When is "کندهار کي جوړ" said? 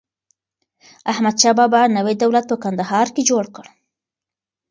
2.63-3.45